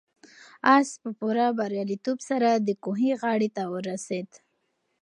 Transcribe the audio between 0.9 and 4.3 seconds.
په پوره بریالیتوب سره د کوهي غاړې ته ورسېد.